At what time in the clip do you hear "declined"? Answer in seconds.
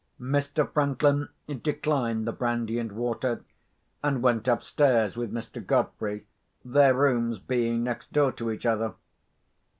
1.61-2.25